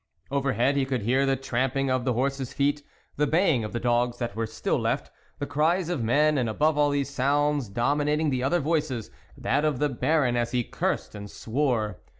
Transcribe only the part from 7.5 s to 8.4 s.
dominating